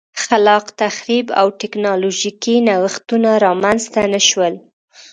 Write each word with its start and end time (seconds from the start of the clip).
خلاق 0.23 0.65
تخریب 0.81 1.25
او 1.39 1.47
ټکنالوژیکي 1.61 2.55
نوښتونه 2.69 3.29
رامنځته 3.45 4.01
نه 4.13 4.21
شول 4.29 4.53